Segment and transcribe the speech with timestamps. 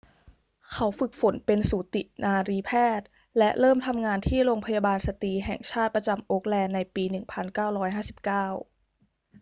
[0.71, 3.07] เขาฝึกฝนเป็นสูตินรีแพทย์
[3.37, 8.51] และเริ่มทำงานที่โรงพยาบาลสตรีแห่งชาติประจำโอ๊คแลนด์ในปี 1959